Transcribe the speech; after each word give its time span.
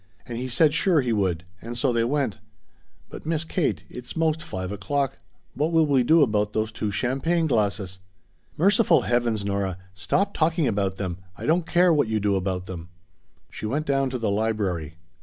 And 0.25 0.35
he 0.35 0.47
said 0.47 0.73
sure 0.73 1.01
he 1.01 1.13
would 1.13 1.43
and 1.61 1.77
so 1.77 1.93
they 1.93 2.03
went. 2.03 2.39
But, 3.07 3.23
Miss 3.23 3.43
Kate 3.43 3.83
it's 3.87 4.15
most 4.15 4.41
five 4.41 4.71
o'clock 4.71 5.19
what 5.53 5.71
will 5.71 5.85
we 5.85 6.01
do 6.01 6.23
about 6.23 6.53
those 6.53 6.71
two 6.71 6.89
champagne 6.89 7.45
glasses!" 7.45 7.99
"Merciful 8.57 9.01
heavens, 9.01 9.45
Nora! 9.45 9.77
Stop 9.93 10.33
talking 10.33 10.67
about 10.67 10.97
them! 10.97 11.19
I 11.37 11.45
don't 11.45 11.67
care 11.67 11.93
what 11.93 12.07
you 12.07 12.19
do 12.19 12.35
about 12.35 12.65
them!" 12.65 12.89
She 13.51 13.67
went 13.67 13.85
down 13.85 14.09
to 14.09 14.17
the 14.17 14.31
library. 14.31 14.95